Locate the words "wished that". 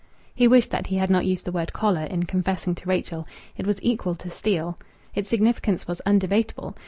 0.47-0.87